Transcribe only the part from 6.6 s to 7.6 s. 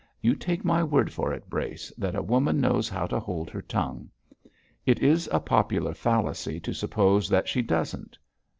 to suppose that